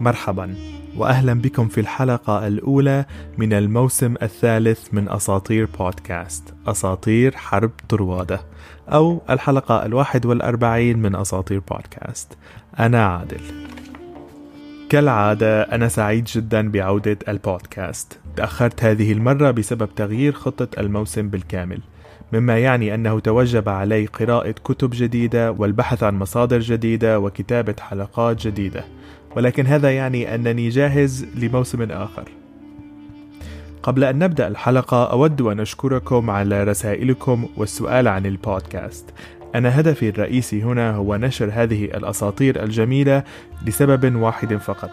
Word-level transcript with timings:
مرحبا 0.00 0.54
واهلا 0.96 1.34
بكم 1.34 1.68
في 1.68 1.80
الحلقة 1.80 2.46
الأولى 2.46 3.04
من 3.38 3.52
الموسم 3.52 4.14
الثالث 4.22 4.94
من 4.94 5.08
أساطير 5.08 5.68
بودكاست 5.78 6.54
أساطير 6.66 7.36
حرب 7.36 7.70
طروادة 7.88 8.40
أو 8.88 9.22
الحلقة 9.30 9.86
الواحد 9.86 10.26
والأربعين 10.26 10.98
من 10.98 11.16
أساطير 11.16 11.62
بودكاست. 11.70 12.36
أنا 12.78 13.06
عادل. 13.06 13.40
كالعادة 14.88 15.62
أنا 15.62 15.88
سعيد 15.88 16.24
جدا 16.24 16.70
بعودة 16.70 17.18
البودكاست. 17.28 18.18
تأخرت 18.36 18.84
هذه 18.84 19.12
المرة 19.12 19.50
بسبب 19.50 19.88
تغيير 19.96 20.32
خطة 20.32 20.80
الموسم 20.80 21.28
بالكامل 21.28 21.80
مما 22.32 22.58
يعني 22.58 22.94
أنه 22.94 23.20
توجب 23.20 23.68
علي 23.68 24.06
قراءة 24.06 24.50
كتب 24.50 24.90
جديدة 24.92 25.52
والبحث 25.52 26.02
عن 26.02 26.18
مصادر 26.18 26.58
جديدة 26.58 27.20
وكتابة 27.20 27.74
حلقات 27.80 28.46
جديدة. 28.46 28.84
ولكن 29.38 29.66
هذا 29.66 29.90
يعني 29.90 30.34
أنني 30.34 30.68
جاهز 30.68 31.26
لموسم 31.34 31.82
آخر. 31.82 32.28
قبل 33.82 34.04
أن 34.04 34.18
نبدأ 34.18 34.48
الحلقة 34.48 35.10
أود 35.10 35.40
أن 35.40 35.60
أشكركم 35.60 36.30
على 36.30 36.64
رسائلكم 36.64 37.48
والسؤال 37.56 38.08
عن 38.08 38.26
البودكاست. 38.26 39.04
أنا 39.54 39.80
هدفي 39.80 40.08
الرئيسي 40.08 40.62
هنا 40.62 40.90
هو 40.90 41.16
نشر 41.16 41.50
هذه 41.52 41.84
الأساطير 41.84 42.62
الجميلة 42.62 43.22
لسبب 43.66 44.16
واحد 44.16 44.56
فقط 44.56 44.90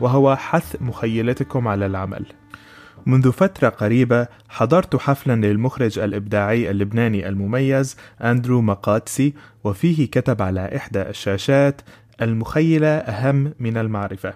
وهو 0.00 0.36
حث 0.36 0.76
مخيلتكم 0.80 1.68
على 1.68 1.86
العمل. 1.86 2.24
منذ 3.06 3.32
فترة 3.32 3.68
قريبة 3.68 4.26
حضرت 4.48 4.96
حفلا 4.96 5.46
للمخرج 5.46 5.98
الإبداعي 5.98 6.70
اللبناني 6.70 7.28
المميز 7.28 7.96
أندرو 8.24 8.60
مقاتسي 8.60 9.34
وفيه 9.64 10.06
كتب 10.10 10.42
على 10.42 10.76
إحدى 10.76 11.02
الشاشات 11.02 11.80
المخيلة 12.22 12.88
أهم 12.88 13.52
من 13.60 13.76
المعرفة. 13.76 14.34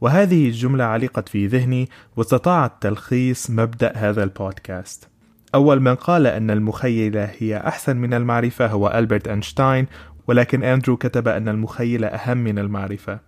وهذه 0.00 0.46
الجملة 0.46 0.84
علقت 0.84 1.28
في 1.28 1.46
ذهني 1.46 1.88
واستطاعت 2.16 2.72
تلخيص 2.80 3.50
مبدأ 3.50 3.92
هذا 3.96 4.22
البودكاست. 4.22 5.08
أول 5.54 5.80
من 5.80 5.94
قال 5.94 6.26
أن 6.26 6.50
المخيلة 6.50 7.30
هي 7.38 7.56
أحسن 7.56 7.96
من 7.96 8.14
المعرفة 8.14 8.66
هو 8.66 8.88
ألبرت 8.88 9.28
أينشتاين 9.28 9.86
ولكن 10.26 10.64
أندرو 10.64 10.96
كتب 10.96 11.28
أن 11.28 11.48
المخيلة 11.48 12.06
أهم 12.06 12.38
من 12.38 12.58
المعرفة. 12.58 13.18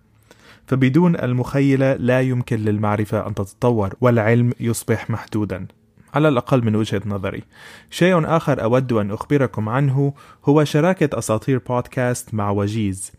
فبدون 0.67 1.15
المخيلة 1.15 1.93
لا 1.93 2.21
يمكن 2.21 2.57
للمعرفة 2.57 3.27
أن 3.27 3.35
تتطور 3.35 3.93
والعلم 4.01 4.53
يصبح 4.59 5.09
محدودا. 5.09 5.67
على 6.13 6.27
الأقل 6.27 6.65
من 6.65 6.75
وجهة 6.75 7.01
نظري. 7.05 7.43
شيء 7.89 8.25
آخر 8.25 8.63
أود 8.63 8.93
أن 8.93 9.11
أخبركم 9.11 9.69
عنه 9.69 10.13
هو 10.45 10.63
شراكة 10.63 11.17
أساطير 11.17 11.61
بودكاست 11.69 12.33
مع 12.33 12.51
وجيز. 12.51 13.11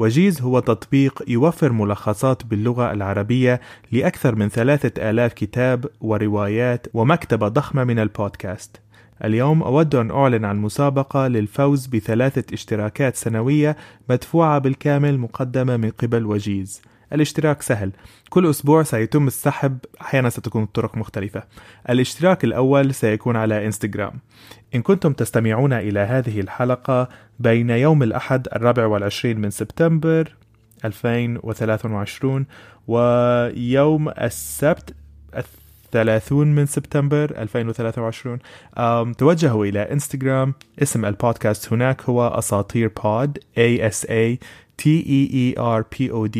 وجيز 0.00 0.42
هو 0.42 0.60
تطبيق 0.60 1.22
يوفر 1.28 1.72
ملخصات 1.72 2.44
باللغة 2.44 2.92
العربية 2.92 3.60
لأكثر 3.92 4.34
من 4.34 4.48
ثلاثة 4.48 5.10
آلاف 5.10 5.32
كتاب 5.32 5.86
وروايات 6.00 6.86
ومكتبة 6.94 7.48
ضخمة 7.48 7.84
من 7.84 7.98
البودكاست. 7.98 8.80
اليوم 9.24 9.62
أود 9.62 9.94
أن 9.94 10.10
أعلن 10.10 10.44
عن 10.44 10.56
مسابقة 10.56 11.28
للفوز 11.28 11.86
بثلاثة 11.86 12.54
اشتراكات 12.54 13.16
سنوية 13.16 13.76
مدفوعة 14.10 14.58
بالكامل 14.58 15.18
مقدمة 15.18 15.76
من 15.76 15.90
قبل 15.90 16.26
وجيز. 16.26 16.82
الاشتراك 17.12 17.62
سهل. 17.62 17.92
كل 18.30 18.50
أسبوع 18.50 18.82
سيتم 18.82 19.26
السحب 19.26 19.78
أحيانا 20.00 20.30
ستكون 20.30 20.62
الطرق 20.62 20.96
مختلفة. 20.96 21.42
الاشتراك 21.90 22.44
الأول 22.44 22.94
سيكون 22.94 23.36
على 23.36 23.66
إنستغرام. 23.66 24.12
إن 24.74 24.82
كنتم 24.82 25.12
تستمعون 25.12 25.72
إلى 25.72 26.00
هذه 26.00 26.40
الحلقة 26.40 27.08
بين 27.38 27.70
يوم 27.70 28.02
الأحد 28.02 28.48
الرابع 28.56 28.86
والعشرين 28.86 29.40
من 29.40 29.50
سبتمبر 29.50 30.36
2023 30.84 32.46
ويوم 32.88 34.08
السبت 34.08 34.94
الثلاثون 35.36 36.46
من 36.54 36.66
سبتمبر 36.66 37.34
2023 37.38 38.38
توجهوا 39.12 39.66
إلى 39.66 39.92
إنستغرام. 39.92 40.54
اسم 40.82 41.04
البودكاست 41.04 41.72
هناك 41.72 42.02
هو 42.02 42.28
أساطير 42.28 42.88
بود 43.04 43.38
A 43.38 43.92
S 43.92 44.04
A 44.04 44.38
T 44.82 44.84
E 45.04 45.20
E 45.32 45.54
R 45.58 45.82
P 45.82 46.10
O 46.10 46.28
D. 46.28 46.38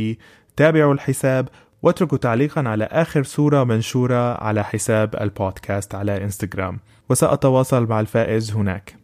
تابعوا 0.61 0.95
الحساب 0.95 1.49
واتركوا 1.83 2.19
تعليقا 2.19 2.69
على 2.69 2.85
آخر 2.85 3.23
صورة 3.23 3.65
منشورة 3.65 4.45
على 4.45 4.65
حساب 4.65 5.17
البودكاست 5.21 5.95
على 5.95 6.25
إنستغرام. 6.25 6.79
وسأتواصل 7.11 7.87
مع 7.87 8.01
الفائز 8.01 8.53
هناك. 8.53 8.97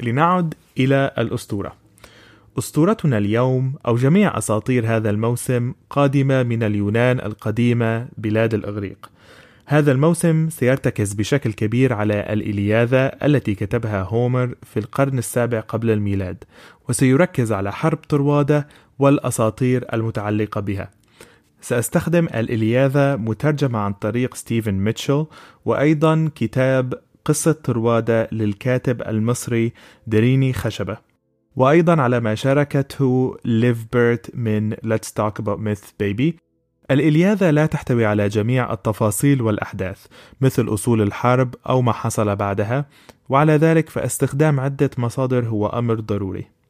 لنعد 0.00 0.54
إلى 0.78 1.10
الأسطورة. 1.18 1.72
أسطورتنا 2.58 3.18
اليوم 3.18 3.74
أو 3.86 3.96
جميع 3.96 4.38
أساطير 4.38 4.96
هذا 4.96 5.10
الموسم 5.10 5.72
قادمة 5.90 6.42
من 6.42 6.62
اليونان 6.62 7.20
القديمة 7.20 8.08
بلاد 8.18 8.54
الإغريق. 8.54 9.10
هذا 9.66 9.92
الموسم 9.92 10.50
سيرتكز 10.50 11.12
بشكل 11.12 11.52
كبير 11.52 11.92
على 11.92 12.32
الإلياذة 12.32 13.06
التي 13.06 13.54
كتبها 13.54 14.02
هومر 14.02 14.54
في 14.62 14.78
القرن 14.80 15.18
السابع 15.18 15.60
قبل 15.60 15.90
الميلاد 15.90 16.44
وسيركز 16.88 17.52
على 17.52 17.72
حرب 17.72 17.98
طروادة 18.08 18.66
والأساطير 19.02 19.84
المتعلقة 19.92 20.60
بها. 20.60 20.90
سأستخدم 21.60 22.26
الإلياذة 22.26 23.16
مترجمة 23.16 23.78
عن 23.78 23.92
طريق 23.92 24.34
ستيفن 24.34 24.74
ميتشل 24.74 25.26
وأيضا 25.64 26.30
كتاب 26.34 26.94
قصة 27.24 27.52
طروادة 27.52 28.28
للكاتب 28.32 29.02
المصري 29.02 29.72
دريني 30.06 30.52
خشبة. 30.52 30.96
وأيضا 31.56 32.02
على 32.02 32.20
ما 32.20 32.34
شاركته 32.34 33.36
ليف 33.44 33.86
بيرت 33.92 34.30
من 34.34 34.74
Let's 34.74 35.10
Talk 35.20 35.42
About 35.42 35.58
Myths 35.58 35.86
Baby. 36.02 36.32
الإلياذة 36.90 37.50
لا 37.50 37.66
تحتوي 37.66 38.06
على 38.06 38.28
جميع 38.28 38.72
التفاصيل 38.72 39.42
والأحداث 39.42 40.06
مثل 40.40 40.68
أصول 40.68 41.02
الحرب 41.02 41.54
أو 41.68 41.82
ما 41.82 41.92
حصل 41.92 42.36
بعدها 42.36 42.86
وعلى 43.28 43.52
ذلك 43.52 43.88
فاستخدام 43.88 44.60
عدة 44.60 44.90
مصادر 44.98 45.44
هو 45.48 45.66
أمر 45.66 45.94
ضروري. 45.94 46.61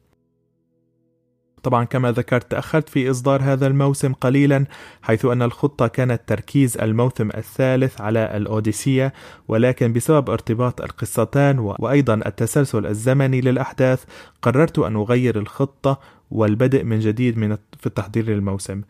طبعا 1.63 1.83
كما 1.83 2.11
ذكرت 2.11 2.51
تأخرت 2.51 2.89
في 2.89 3.11
إصدار 3.11 3.41
هذا 3.41 3.67
الموسم 3.67 4.13
قليلا 4.13 4.65
حيث 5.01 5.25
أن 5.25 5.41
الخطة 5.41 5.87
كانت 5.87 6.21
تركيز 6.27 6.77
الموسم 6.77 7.29
الثالث 7.37 8.01
على 8.01 8.37
الأوديسية 8.37 9.13
ولكن 9.47 9.93
بسبب 9.93 10.29
ارتباط 10.29 10.81
القصتان 10.81 11.59
وأيضا 11.59 12.13
التسلسل 12.13 12.85
الزمني 12.85 13.41
للأحداث 13.41 14.03
قررت 14.41 14.79
أن 14.79 14.95
أغير 14.95 15.37
الخطة 15.37 15.99
والبدء 16.31 16.83
من 16.83 16.99
جديد 16.99 17.37
من 17.37 17.57
في 17.79 17.87
التحضير 17.87 18.25
للموسم. 18.25 18.81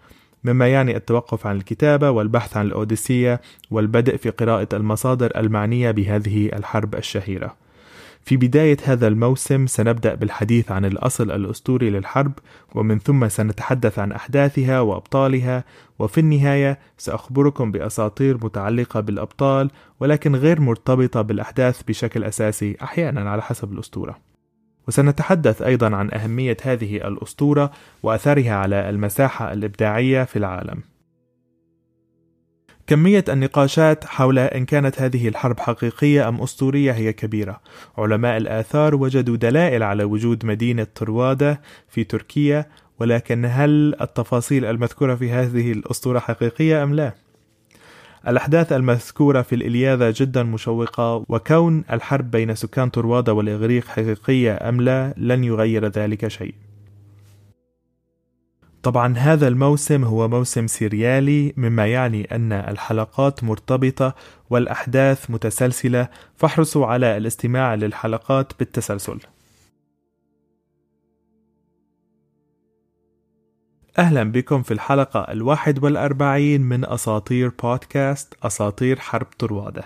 مما 0.44 0.67
يعني 0.67 0.95
التوقف 0.95 1.47
عن 1.47 1.56
الكتابة 1.56 2.09
والبحث 2.09 2.57
عن 2.57 2.66
الأوديسية 2.66 3.41
والبدء 3.72 4.17
في 4.17 4.29
قراءة 4.29 4.67
المصادر 4.73 5.31
المعنية 5.35 5.91
بهذه 5.91 6.50
الحرب 6.53 6.95
الشهيرة. 6.95 7.62
في 8.25 8.38
بداية 8.38 8.78
هذا 8.84 9.07
الموسم 9.07 9.67
سنبدأ 9.67 10.16
بالحديث 10.16 10.72
عن 10.72 10.85
الأصل 10.85 11.31
الأسطوري 11.31 11.89
للحرب 11.89 12.31
ومن 12.75 13.00
ثم 13.00 13.28
سنتحدث 13.28 14.00
عن 14.00 14.11
أحداثها 14.11 14.79
وأبطالها 14.79 15.63
وفي 16.00 16.17
النهاية 16.17 16.79
سأخبركم 16.97 17.72
بأساطير 17.72 18.38
متعلقة 18.45 19.00
بالأبطال 19.00 19.72
ولكن 20.00 20.35
غير 20.35 20.62
مرتبطة 20.62 21.22
بالأحداث 21.22 21.83
بشكل 21.83 22.23
أساسي 22.23 22.78
أحيانا 22.81 23.29
على 23.29 23.41
حسب 23.41 23.73
الأسطورة. 23.73 24.17
وسنتحدث 24.88 25.62
أيضا 25.62 25.95
عن 25.95 26.13
أهمية 26.13 26.57
هذه 26.63 26.95
الأسطورة 26.95 27.72
وأثرها 28.03 28.53
على 28.53 28.89
المساحة 28.89 29.53
الإبداعية 29.53 30.24
في 30.24 30.36
العالم. 30.39 30.93
كمية 32.88 33.25
النقاشات 33.30 34.06
حول 34.06 34.39
إن 34.39 34.65
كانت 34.65 35.01
هذه 35.01 35.27
الحرب 35.27 35.59
حقيقية 35.59 36.30
أم 36.30 36.41
أسطورية 36.41 36.91
هي 36.91 37.13
كبيرة. 37.13 37.59
علماء 37.97 38.38
الآثار 38.38 38.95
وجدوا 38.95 39.38
دلائل 39.38 39.83
على 39.83 40.03
وجود 40.03 40.45
مدينة 40.45 40.88
طروادة 40.95 41.62
في 41.89 42.03
تركيا، 42.03 42.65
ولكن 43.00 43.45
هل 43.45 43.95
التفاصيل 44.01 44.65
المذكورة 44.65 45.15
في 45.15 45.31
هذه 45.31 45.71
الأسطورة 45.71 46.19
حقيقية 46.19 46.83
أم 46.83 46.95
لا؟ 46.95 47.13
الأحداث 48.27 48.71
المذكورة 48.71 49.41
في 49.41 49.56
الإلياذة 49.56 50.13
جدا 50.18 50.44
مشوقة 50.44 51.25
وكون 51.29 51.83
الحرب 51.91 52.31
بين 52.31 52.56
سكان 52.56 52.89
طروادة 52.89 53.33
والإغريق 53.33 53.88
حقيقية 53.88 54.69
أم 54.69 54.81
لا 54.81 55.13
لن 55.18 55.44
يغير 55.44 55.88
ذلك 55.88 56.27
شيء. 56.27 56.53
طبعا 58.83 59.18
هذا 59.18 59.47
الموسم 59.47 60.03
هو 60.03 60.27
موسم 60.27 60.68
سيريالي 60.68 61.53
مما 61.57 61.88
يعني 61.88 62.35
أن 62.35 62.51
الحلقات 62.51 63.44
مرتبطة 63.44 64.15
والأحداث 64.50 65.31
متسلسلة. 65.31 66.07
فاحرصوا 66.35 66.85
على 66.85 67.18
الاستماع 67.18 67.75
للحلقات 67.75 68.53
بالتسلسل. 68.59 69.19
أهلا 73.97 74.24
بكم 74.24 74.63
في 74.63 74.74
الحلقة 74.74 75.19
الواحد 75.19 75.83
والأربعين 75.83 76.62
من 76.62 76.86
أساطير 76.86 77.51
بودكاست 77.63 78.33
أساطير 78.44 79.00
حرب 79.00 79.27
طروادة. 79.39 79.83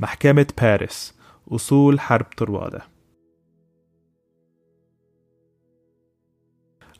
محكمة 0.00 0.46
باريس 0.60 1.14
أصول 1.52 2.00
حرب 2.00 2.26
طروادة. 2.36 2.93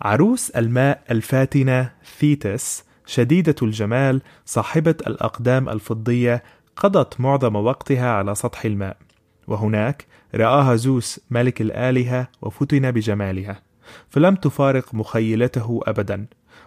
عروس 0.05 0.51
الماء 0.51 1.03
الفاتنة 1.11 1.91
ثيتس 2.19 2.85
شديدة 3.07 3.55
الجمال 3.63 4.23
صاحبة 4.45 4.95
الأقدام 5.07 5.69
الفضية 5.69 6.43
قضت 6.77 7.21
معظم 7.21 7.57
وقتها 7.57 8.11
على 8.11 8.35
سطح 8.35 8.65
الماء. 8.65 8.97
وهناك 9.47 10.07
رآها 10.35 10.77
زوس 10.77 11.21
ملك 11.31 11.61
الآلهة 11.61 12.29
وفتن 12.43 12.91
بجمالها. 12.91 13.63
فلم 14.11 14.35
تفارق 14.35 14.95
مخيلته 14.95 15.81
أبدا. 15.87 16.27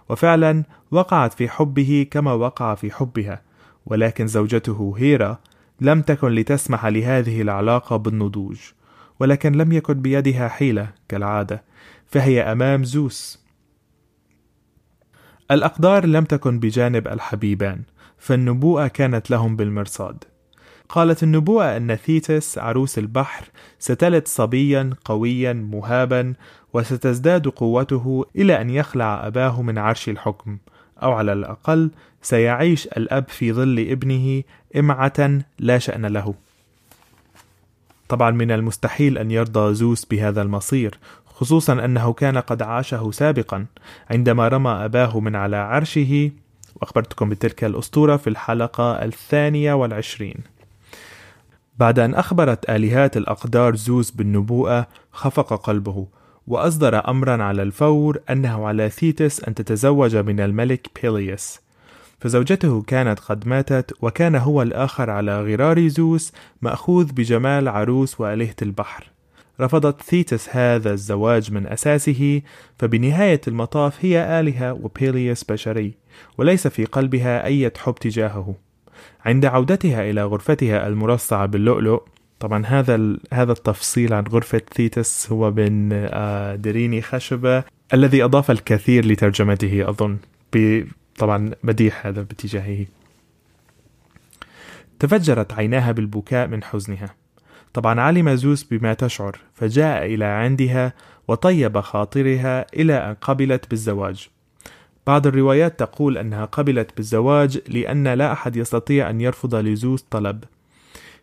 وفعلا 0.10 0.64
وقعت 0.92 1.34
في 1.34 1.50
حبه 1.50 2.08
كما 2.12 2.34
وقع 2.34 2.76
في 2.76 2.92
حبها. 2.92 3.42
ولكن 3.86 4.28
زوجته 4.28 4.96
هيرا 4.98 5.40
لم 5.82 6.02
تكن 6.02 6.28
لتسمح 6.28 6.86
لهذه 6.86 7.42
العلاقة 7.42 7.98
بالنضوج. 7.98 8.58
ولكن 9.20 9.52
لم 9.52 9.72
يكن 9.72 10.02
بيدها 10.02 10.48
حيلة 10.48 10.90
كالعادة 11.10 11.64
فهي 12.06 12.42
أمام 12.42 12.84
زوس. 12.84 13.48
الأقدار 15.52 16.06
لم 16.06 16.24
تكن 16.24 16.60
بجانب 16.60 17.08
الحبيبان 17.08 17.82
فالنبوءة 18.18 18.88
كانت 18.88 19.32
لهم 19.32 19.56
بالمرصاد. 19.56 20.24
قالت 20.90 21.24
النبوءة 21.24 21.78
أن 21.78 21.96
ثيتس 21.96 22.58
عروس 22.58 22.98
البحر 22.98 23.46
ستلد 23.80 24.28
صبيا 24.28 24.90
قويا 25.06 25.54
مهابا 25.54 26.34
وستزداد 26.74 27.48
قوته 27.48 28.26
إلى 28.36 28.62
أن 28.62 28.70
يخلع 28.70 29.28
أباه 29.28 29.62
من 29.62 29.78
عرش 29.78 30.10
الحكم 30.10 30.58
أو 31.04 31.12
على 31.12 31.34
الأقل 31.34 31.92
سيعيش 32.22 32.88
الأب 32.88 33.28
في 33.28 33.54
ظل 33.54 33.80
ابنه 33.80 34.44
إمعة 34.76 35.42
لا 35.60 35.78
شأن 35.78 36.06
له. 36.06 36.34
طبعا 38.10 38.32
من 38.32 38.52
المستحيل 38.52 39.18
أن 39.18 39.32
يرضى 39.32 39.74
زوس 39.74 40.06
بهذا 40.06 40.42
المصير 40.42 41.00
خصوصا 41.26 41.86
أنه 41.86 42.14
كان 42.14 42.38
قد 42.38 42.62
عاشه 42.62 43.12
سابقا. 43.12 43.66
عندما 44.10 44.48
رمى 44.48 44.72
أباه 44.72 45.20
من 45.20 45.36
على 45.36 45.58
عرشه 45.58 46.32
وأخبرتكم 46.76 47.30
بتلك 47.30 47.64
الأسطورة 47.64 48.18
في 48.18 48.30
الحلقة 48.30 48.92
الثانية 48.92 49.74
والعشرين. 49.74 50.38
بعد 51.78 52.00
أن 52.00 52.16
أخبرت 52.16 52.70
آلهات 52.70 53.18
الأقدار 53.18 53.76
زوس 53.76 54.12
بالنبوءة 54.12 54.88
خفق 55.12 55.54
قلبه 55.54 56.08
وأصدر 56.48 57.10
أمرا 57.10 57.44
على 57.44 57.64
الفور 57.64 58.20
أنه 58.30 58.68
على 58.68 58.90
ثيتس 58.90 59.44
أن 59.44 59.56
تتزوج 59.56 60.16
من 60.16 60.40
الملك 60.40 60.88
بيليس 61.02 61.67
فزوجته 62.20 62.82
كانت 62.82 63.20
قد 63.20 63.48
ماتت 63.48 63.94
وكان 64.02 64.36
هو 64.36 64.62
الآخر 64.62 65.10
على 65.10 65.42
غرار 65.42 65.88
زوس 65.88 66.34
مأخوذ 66.62 67.12
بجمال 67.12 67.68
عروس 67.68 68.22
وآلهة 68.22 68.56
البحر. 68.62 69.12
رفضت 69.62 70.02
ثيتس 70.02 70.50
هذا 70.50 70.94
الزواج 70.94 71.52
من 71.52 71.68
أساسه 71.68 72.42
فبنهاية 72.80 73.42
المطاف 73.48 74.06
هي 74.06 74.40
آلهة 74.40 74.74
وبيليس 74.74 75.44
بشري 75.44 75.94
وليس 76.38 76.68
في 76.68 76.86
قلبها 76.86 77.44
أي 77.46 77.72
حب 77.78 77.96
تجاهه. 77.96 78.56
عند 79.26 79.46
عودتها 79.46 80.10
إلى 80.10 80.24
غرفتها 80.24 80.88
المرصعة 80.88 81.46
باللؤلؤ 81.46 82.04
طبعا 82.40 82.66
هذا 82.66 83.18
هذا 83.34 83.52
التفصيل 83.52 84.14
عن 84.14 84.24
غرفة 84.24 84.62
ثيتس 84.74 85.32
هو 85.32 85.52
من 85.52 85.90
آه، 85.94 86.56
دريني 86.56 87.02
خشبة 87.02 87.64
الذي 87.94 88.24
أضاف 88.24 88.52
الكثير 88.52 89.06
لترجمته 89.06 89.90
أظن. 89.90 90.18
طبعا 91.18 91.52
مديح 91.64 92.06
هذا 92.06 92.22
باتجاهه. 92.22 92.86
تفجرت 95.00 95.54
عيناها 95.54 95.92
بالبكاء 95.92 96.48
من 96.48 96.64
حزنها. 96.64 97.16
طبعا 97.74 98.02
علم 98.02 98.36
زوس 98.36 98.64
بما 98.64 98.94
تشعر 98.94 99.40
فجاء 99.54 100.06
إلى 100.06 100.26
عندها 100.26 100.94
وطيب 101.28 101.80
خاطرها 101.80 102.66
إلى 102.74 102.94
أن 102.94 103.14
قبلت 103.14 103.70
بالزواج. 103.70 104.30
بعض 105.08 105.28
الروايات 105.28 105.80
تقول 105.80 106.18
أنها 106.18 106.46
قبلت 106.46 106.98
بالزواج 106.98 107.62
لأن 107.68 108.08
لا 108.08 108.32
أحد 108.32 108.56
يستطيع 108.56 109.10
أن 109.10 109.22
يرفض 109.22 109.56
لزوس 109.56 110.02
طلب. 110.02 110.44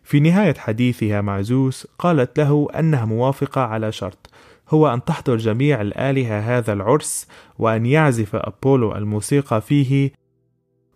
في 0.03 0.19
نهاية 0.19 0.53
حديثها 0.53 1.21
مع 1.21 1.41
زوس 1.41 1.87
قالت 1.99 2.39
له 2.39 2.67
أنها 2.79 3.05
موافقة 3.05 3.61
على 3.61 3.91
شرط 3.91 4.29
هو 4.69 4.93
أن 4.93 5.03
تحضر 5.03 5.37
جميع 5.37 5.81
الآلهة 5.81 6.39
هذا 6.39 6.73
العرس 6.73 7.27
وأن 7.59 7.85
يعزف 7.85 8.35
أبولو 8.35 8.95
الموسيقى 8.95 9.61
فيه. 9.61 10.11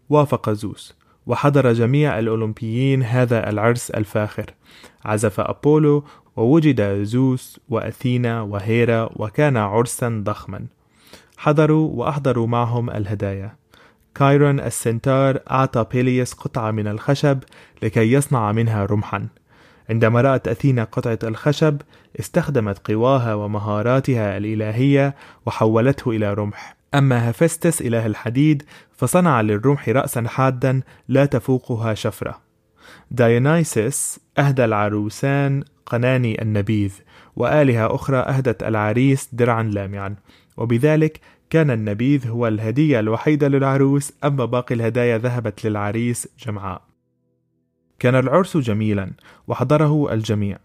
وافق 0.10 0.50
زوس 0.50 0.98
وحضر 1.26 1.74
جميع 1.74 2.20
الأولمبيين 2.20 3.04
هذا 3.04 3.50
العرس 3.50 3.92
الفاخر. 3.92 4.54
عزف 5.06 5.40
أبولو 5.40 6.04
ووجد 6.36 7.04
زوس 7.04 7.60
وأثينا 7.70 8.42
وهيرا 8.42 9.10
وكان 9.16 9.58
عرسا 9.58 10.22
ضخما. 10.26 10.66
حضروا 11.38 11.90
وأحضروا 11.94 12.48
معهم 12.48 12.90
الهدايا. 12.90 13.56
كايرون 14.16 14.60
السنتار 14.60 15.40
أعطى 15.52 15.86
بيليوس 15.92 16.34
قطعة 16.34 16.72
من 16.72 16.88
الخشب 16.88 17.40
لكي 17.84 18.12
يصنع 18.14 18.52
منها 18.52 18.86
رمحا. 18.86 19.28
عندما 19.90 20.22
رأت 20.22 20.48
أثينا 20.48 20.84
قطعة 20.84 21.20
الخشب 21.24 21.82
استخدمت 22.20 22.92
قواها 22.92 23.34
ومهاراتها 23.34 24.38
الإلهية 24.38 25.16
وحولته 25.46 26.12
إلى 26.12 26.34
رمح. 26.34 26.76
أما 26.94 27.30
هفستس 27.30 27.82
إله 27.82 28.06
الحديد 28.06 28.64
فصنع 28.98 29.42
للرمح 29.42 29.90
رأسا 29.90 30.24
حادا 30.28 30.82
لا 31.08 31.26
تفوقها 31.26 31.94
شفرة. 31.94 32.40
دايونايسيس 33.12 34.20
أهدى 34.38 34.66
العروسان 34.66 35.64
قناني 35.86 36.42
النبيذ 36.42 36.94
وآلهة 37.36 37.96
أخرى 37.96 38.18
أهدت 38.18 38.64
العريس 38.64 39.30
درعا 39.34 39.64
لامعا. 39.64 40.16
وبذلك 40.58 41.20
كان 41.50 41.72
النبيذ 41.72 42.28
هو 42.28 42.48
الهدية 42.48 43.00
الوحيدة 43.00 43.48
للعروس 43.48 44.14
أما 44.24 44.46
باقي 44.46 44.76
الهدايا 44.76 45.18
ذهبت 45.18 45.66
للعريس 45.66 46.28
جمعاء. 46.40 46.89
كان 48.00 48.16
العرس 48.16 48.58
جميلا 48.58 49.12
وحضره 49.48 50.14
الجميع. 50.14 50.58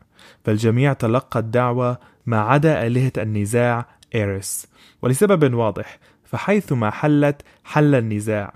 فالجميع 0.44 0.92
تلقى 0.92 1.40
الدعوة 1.40 1.98
ما 2.26 2.40
عدا 2.40 2.86
آلهة 2.86 3.12
النزاع 3.18 3.86
إيريس 4.14 4.66
ولسبب 5.02 5.54
واضح 5.54 5.98
فحيثما 6.24 6.90
حلت 6.90 7.42
حل 7.64 7.94
النزاع. 7.94 8.54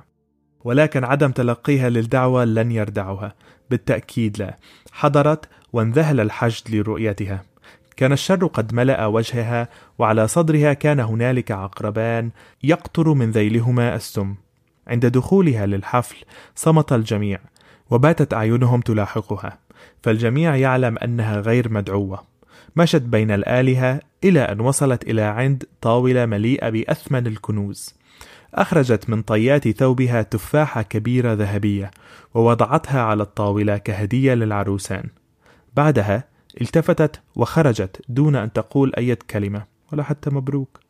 ولكن 0.65 1.05
عدم 1.05 1.31
تلقيها 1.31 1.91
للدعوة 1.91 2.45
لن 2.45 2.73
يردعها. 2.73 3.35
بالتأكيد 3.71 4.39
لا. 4.39 4.59
حضرت 4.93 5.49
وانذهل 5.73 6.21
الحشد 6.21 6.75
لرؤيتها. 6.75 7.45
كان 7.97 8.13
الشر 8.13 8.47
قد 8.47 8.75
ملأ 8.75 9.07
وجهها 9.07 9.69
وعلى 9.99 10.29
صدرها 10.29 10.73
كان 10.73 11.01
هنالك 11.01 11.51
عقربان 11.51 12.31
يقطر 12.63 13.15
من 13.15 13.31
ذيلهما 13.31 13.95
السم. 13.95 14.35
عند 14.89 15.07
دخولها 15.07 15.67
للحفل 15.67 16.17
صمت 16.55 16.93
الجميع. 16.93 17.39
وباتت 17.91 18.35
أعينهم 18.35 18.81
تلاحقها 18.81 19.59
فالجميع 20.03 20.57
يعلم 20.57 20.99
أنها 20.99 21.41
غير 21.41 21.73
مدعوة. 21.73 22.25
مشت 22.77 23.03
بين 23.03 23.31
الآلهة 23.31 24.01
إلى 24.25 24.41
أن 24.41 24.61
وصلت 24.61 25.03
إلى 25.03 25.23
عند 25.23 25.65
طاولة 25.81 26.27
مليئة 26.27 26.69
بأثمن 26.69 27.27
الكنوز. 27.27 27.95
أخرجت 28.55 29.11
من 29.11 29.23
طيات 29.23 29.69
ثوبها 29.69 30.23
تفاحة 30.23 30.83
كبيرة 30.83 31.33
ذهبية 31.33 31.91
ووضعتها 32.35 33.03
على 33.03 33.23
الطاولة 33.23 33.77
كهدية 33.77 34.35
للعروسان. 34.35 35.09
بعدها 35.77 36.25
التفتت 36.61 37.21
وخرجت 37.37 38.03
دون 38.09 38.37
أن 38.37 38.53
تقول 38.53 38.93
أي 38.99 39.17
كلمة 39.17 39.65
ولا 39.93 40.03
حتى 40.03 40.31
مبروك. 40.31 40.81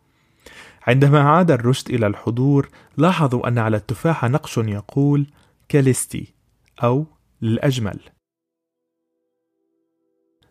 عندما 0.87 1.21
عاد 1.21 1.51
الرشد 1.51 1.91
إلى 1.91 2.07
الحضور 2.07 2.69
لاحظوا 2.97 3.49
أن 3.49 3.59
على 3.59 3.77
التفاحة 3.77 4.29
نقش 4.29 4.59
يقول 4.59 5.27
كاليستي. 5.69 6.38
أو 6.83 7.07
للأجمل. 7.43 8.01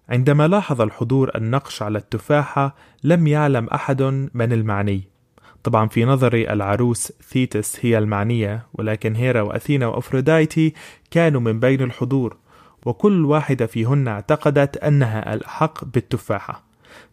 عندما 0.10 0.48
لاحظ 0.48 0.82
الحضور 0.82 1.32
النقش 1.36 1.82
على 1.82 1.98
التفاحة 1.98 2.76
لم 3.04 3.28
يعلم 3.28 3.68
أحد 3.68 4.02
من 4.34 4.54
المعني. 4.54 5.18
طبعا 5.64 5.88
في 5.88 6.06
نظري 6.06 6.54
العروس 6.54 7.12
ثيتس 7.30 7.86
هي 7.86 7.98
المعنية 7.98 8.68
ولكن 8.74 9.16
هيرا 9.16 9.42
وأثينا 9.42 9.88
وأفروديتي 9.88 10.74
كانوا 11.12 11.42
من 11.42 11.60
بين 11.60 11.82
الحضور 11.82 12.38
وكل 12.86 13.26
واحدة 13.26 13.66
فيهن 13.66 14.08
اعتقدت 14.08 14.78
أنها 14.78 15.34
الأحق 15.34 15.86
بالتفاحة 15.86 16.64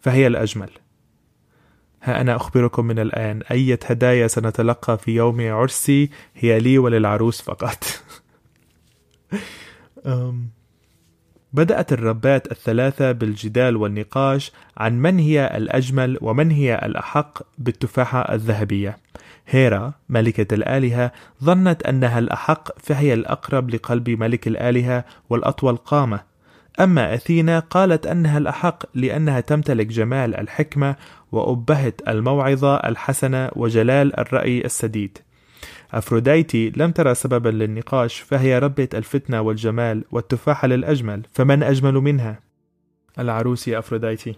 فهي 0.00 0.26
الأجمل. 0.26 0.70
ها 2.02 2.20
أنا 2.20 2.36
أخبركم 2.36 2.84
من 2.84 2.98
الآن 2.98 3.42
أية 3.50 3.78
هدايا 3.86 4.26
سنتلقى 4.26 4.98
في 4.98 5.10
يوم 5.10 5.40
عرسي 5.40 6.10
هي 6.34 6.60
لي 6.60 6.78
وللعروس 6.78 7.42
فقط. 7.42 7.84
بدأت 11.52 11.92
الربات 11.92 12.52
الثلاثة 12.52 13.12
بالجدال 13.12 13.76
والنقاش 13.76 14.52
عن 14.76 14.98
من 14.98 15.18
هي 15.18 15.56
الأجمل 15.56 16.18
ومن 16.20 16.50
هي 16.50 16.80
الأحق 16.84 17.38
بالتفاحة 17.58 18.34
الذهبية. 18.34 18.98
هيرا 19.46 19.92
ملكة 20.08 20.54
الآلهة 20.54 21.12
ظنت 21.44 21.82
أنها 21.82 22.18
الأحق 22.18 22.78
فهي 22.78 23.14
الأقرب 23.14 23.70
لقلب 23.70 24.10
ملك 24.10 24.48
الآلهة 24.48 25.04
والأطول 25.30 25.76
قامة. 25.76 26.20
أما 26.80 27.14
أثينا 27.14 27.58
قالت 27.58 28.06
أنها 28.06 28.38
الأحق 28.38 28.82
لأنها 28.94 29.40
تمتلك 29.40 29.86
جمال 29.86 30.34
الحكمة 30.36 30.96
وأبهة 31.32 31.92
الموعظة 32.08 32.76
الحسنة 32.76 33.50
وجلال 33.56 34.20
الرأي 34.20 34.64
السديد 34.64 35.18
أفروديتي 35.94 36.72
لم 36.76 36.90
ترى 36.90 37.14
سببا 37.14 37.48
للنقاش 37.48 38.20
فهي 38.20 38.58
ربة 38.58 38.88
الفتنة 38.94 39.40
والجمال 39.40 40.04
والتفاحة 40.10 40.68
للأجمل 40.68 41.22
فمن 41.32 41.62
أجمل 41.62 41.94
منها؟ 41.94 42.40
العروس 43.18 43.68
أفروديتي 43.68 44.34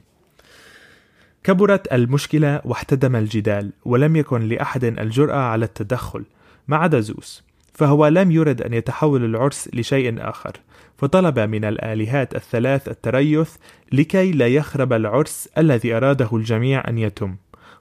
كبرت 1.44 1.92
المشكلة 1.92 2.60
واحتدم 2.64 3.16
الجدال 3.16 3.72
ولم 3.84 4.16
يكن 4.16 4.48
لأحد 4.48 4.84
الجرأة 4.84 5.36
على 5.36 5.64
التدخل 5.64 6.24
ما 6.68 6.76
عدا 6.76 7.00
زوس 7.00 7.44
فهو 7.74 8.06
لم 8.06 8.30
يرد 8.30 8.62
أن 8.62 8.74
يتحول 8.74 9.24
العرس 9.24 9.68
لشيء 9.72 10.28
آخر 10.28 10.52
فطلب 10.98 11.38
من 11.38 11.64
الآلهات 11.64 12.34
الثلاث 12.34 12.88
التريث 12.88 13.56
لكي 13.92 14.32
لا 14.32 14.46
يخرب 14.46 14.92
العرس 14.92 15.48
الذي 15.58 15.96
أراده 15.96 16.28
الجميع 16.32 16.88
أن 16.88 16.98
يتم 16.98 17.36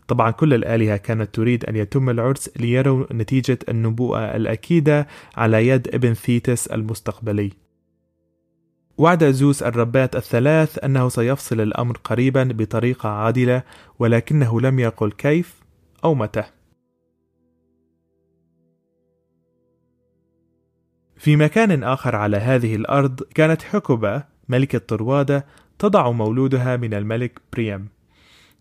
طبعا 0.08 0.32
كل 0.32 0.54
الآلهة 0.54 0.98
كانت 0.98 1.36
تريد 1.36 1.66
أن 1.66 1.76
يتم 1.76 2.10
العرس 2.10 2.50
ليروا 2.58 3.14
نتيجة 3.14 3.60
النبوءة 3.70 4.20
الأكيدة 4.20 5.08
على 5.38 5.68
يد 5.68 5.96
ابن 5.96 6.14
ثيتس 6.14 6.68
المستقبلي. 6.68 7.52
وعد 8.98 9.24
زوس 9.24 9.64
الربات 9.64 10.16
الثلاث 10.16 10.84
أنه 10.84 11.10
سيفصل 11.10 11.62
الأمر 11.62 11.98
قريبا 12.04 12.44
بطريقة 12.44 13.10
عادلة 13.10 13.64
ولكنه 14.00 14.62
لم 14.62 14.80
يقل 14.80 15.12
كيف 15.12 15.64
أو 16.04 16.16
متى. 16.16 16.44
في 21.18 21.36
مكان 21.36 21.84
آخر 21.84 22.16
على 22.16 22.38
هذه 22.38 22.76
الأرض 22.76 23.22
كانت 23.36 23.62
حكبة 23.62 24.24
ملكة 24.50 24.78
طروادة 24.78 25.46
تضع 25.80 26.12
مولودها 26.12 26.78
من 26.78 26.94
الملك 26.94 27.42
بريم. 27.54 27.95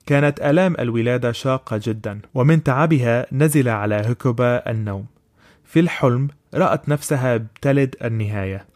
كانت 0.07 0.41
آلام 0.41 0.77
الولادة 0.79 1.33
شاقة 1.33 1.81
جدا 1.83 2.21
ومن 2.35 2.63
تعبها 2.63 3.27
نزل 3.33 3.69
على 3.69 3.95
هكبة 3.95 4.57
النوم. 4.57 5.07
في 5.65 5.81
الحلم 5.81 6.29
رأت 6.55 6.89
نفسها 6.89 7.37
بتلد 7.37 7.97
النهاية. 8.05 8.67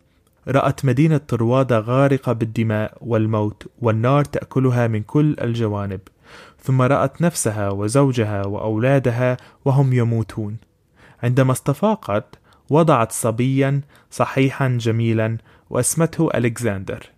رأت 0.48 0.84
مدينة 0.84 1.16
طروادة 1.16 1.78
غارقة 1.78 2.32
بالدماء 2.32 2.98
والموت 3.00 3.66
والنار 3.78 4.24
تأكلها 4.24 4.86
من 4.86 5.02
كل 5.02 5.36
الجوانب. 5.40 6.00
ثم 6.62 6.82
رأت 6.82 7.22
نفسها 7.22 7.70
وزوجها 7.70 8.46
وأولادها 8.46 9.36
وهم 9.64 9.92
يموتون. 9.92 10.56
عندما 11.22 11.52
استفاقت 11.52 12.38
وضعت 12.70 13.12
صبيا 13.12 13.80
صحيحا 14.10 14.68
جميلا 14.68 15.38
واسمته 15.70 16.28
ألكسندر. 16.34 17.17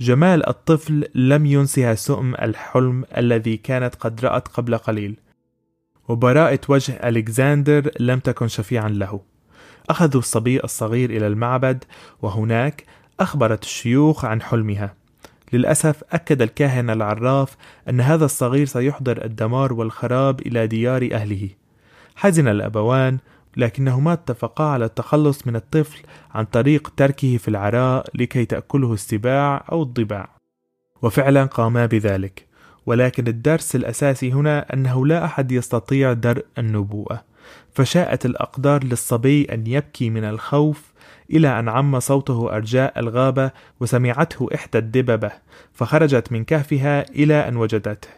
جمال 0.00 0.48
الطفل 0.48 1.08
لم 1.14 1.46
ينسها 1.46 1.94
سؤم 1.94 2.34
الحلم 2.34 3.04
الذي 3.16 3.56
كانت 3.56 3.94
قد 3.94 4.24
رأت 4.24 4.48
قبل 4.48 4.78
قليل. 4.78 5.16
وبراءة 6.08 6.60
وجه 6.68 7.08
ألكسندر 7.08 7.90
لم 8.00 8.18
تكن 8.18 8.48
شفيعا 8.48 8.88
له. 8.88 9.20
أخذوا 9.90 10.20
الصبي 10.20 10.60
الصغير 10.64 11.10
إلى 11.10 11.26
المعبد 11.26 11.84
وهناك 12.22 12.84
أخبرت 13.20 13.62
الشيوخ 13.62 14.24
عن 14.24 14.42
حلمها. 14.42 14.94
للأسف 15.52 16.04
أكد 16.12 16.42
الكاهن 16.42 16.90
العراف 16.90 17.56
أن 17.88 18.00
هذا 18.00 18.24
الصغير 18.24 18.66
سيحضر 18.66 19.24
الدمار 19.24 19.72
والخراب 19.72 20.40
إلى 20.40 20.66
ديار 20.66 21.08
أهله. 21.12 21.48
حزن 22.16 22.48
الأبوان 22.48 23.18
لكنهما 23.56 24.12
اتفقا 24.12 24.64
على 24.64 24.84
التخلص 24.84 25.46
من 25.46 25.56
الطفل 25.56 26.02
عن 26.30 26.44
طريق 26.44 26.92
تركه 26.96 27.36
في 27.36 27.48
العراء 27.48 28.06
لكي 28.14 28.44
تأكله 28.44 28.92
السباع 28.92 29.64
أو 29.72 29.82
الضباع. 29.82 30.28
وفعلا 31.02 31.44
قاما 31.44 31.86
بذلك. 31.86 32.52
ولكن 32.86 33.26
الدرس 33.28 33.76
الأساسي 33.76 34.32
هنا 34.32 34.74
أنه 34.74 35.06
لا 35.06 35.24
أحد 35.24 35.52
يستطيع 35.52 36.12
درء 36.12 36.44
النبوءة 36.58 37.24
فشاءت 37.74 38.26
الأقدار 38.26 38.84
للصبي 38.84 39.44
أن 39.44 39.66
يبكي 39.66 40.10
من 40.10 40.24
الخوف 40.24 40.92
إلى 41.30 41.58
أن 41.58 41.68
عم 41.68 42.00
صوته 42.00 42.56
أرجاء 42.56 42.98
الغابة 42.98 43.50
وسمعته 43.80 44.48
إحدى 44.54 44.78
الدببة 44.78 45.30
فخرجت 45.72 46.32
من 46.32 46.44
كهفها 46.44 47.10
إلى 47.10 47.48
أن 47.48 47.56
وجدته. 47.56 48.08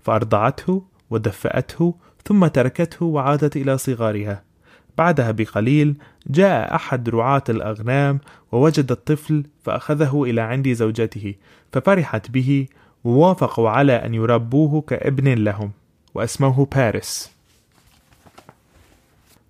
فأرضعته 0.00 0.82
ودفأته 1.10 1.94
ثم 2.24 2.46
تركته 2.46 3.06
وعادت 3.06 3.56
إلى 3.56 3.78
صغارها. 3.78 4.49
بعدها 4.98 5.30
بقليل 5.30 5.94
جاء 6.26 6.74
أحد 6.74 7.08
رعاة 7.08 7.44
الأغنام 7.48 8.20
ووجد 8.52 8.90
الطفل 8.90 9.44
فأخذه 9.64 10.22
إلى 10.24 10.40
عند 10.40 10.72
زوجته 10.72 11.34
ففرحت 11.72 12.30
به 12.30 12.66
ووافقوا 13.04 13.70
على 13.70 13.92
أن 13.92 14.14
يربوه 14.14 14.80
كابن 14.80 15.34
لهم 15.34 15.70
وأسموه 16.14 16.68
باريس. 16.74 17.30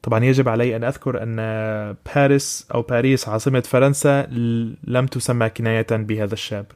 طبعا 0.02 0.24
يجب 0.24 0.48
علي 0.48 0.76
أن 0.76 0.84
أذكر 0.84 1.22
أن 1.22 1.36
باريس 2.14 2.66
أو 2.74 2.82
باريس 2.82 3.28
عاصمة 3.28 3.60
فرنسا 3.60 4.26
لم 4.84 5.06
تسمى 5.06 5.48
كناية 5.48 5.86
بهذا 5.90 6.34
الشاب. 6.34 6.66